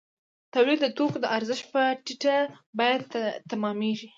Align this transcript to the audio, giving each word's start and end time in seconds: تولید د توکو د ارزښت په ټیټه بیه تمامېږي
تولید 0.53 0.79
د 0.81 0.87
توکو 0.97 1.17
د 1.21 1.25
ارزښت 1.37 1.65
په 1.73 1.81
ټیټه 2.05 2.35
بیه 2.77 2.99
تمامېږي 3.51 4.07